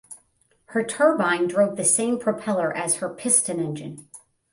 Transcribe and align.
Her 0.65 0.83
turbine 0.83 1.47
drove 1.47 1.77
the 1.77 1.83
same 1.85 2.17
propeller 2.17 2.75
as 2.75 2.95
her 2.95 3.09
piston 3.13 3.59
engine. 3.59 4.07